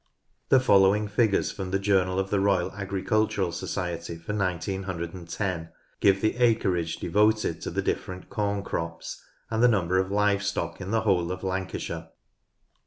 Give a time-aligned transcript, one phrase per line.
[0.49, 6.37] The following figures from the Journal of the Royal Agricultural Society for 1910 give the
[6.37, 11.01] acreage devoted to the different corn crops and the number of live stock in the
[11.01, 12.79] whole of Lancashire (see pp.